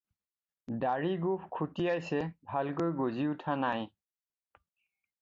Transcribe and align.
দাঢ়ি 0.83 1.11
গোফ 1.25 1.41
খুটিয়াইছে, 1.57 2.19
ভালকৈ 2.53 2.89
গজি 3.01 3.25
উঠা 3.33 3.53
নাই। 3.63 3.81